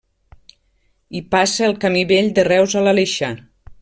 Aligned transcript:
Hi 1.15 1.21
passa 1.35 1.67
el 1.67 1.77
camí 1.85 2.01
Vell 2.13 2.33
de 2.41 2.47
Reus 2.49 2.77
a 2.81 2.83
l'Aleixar. 2.89 3.35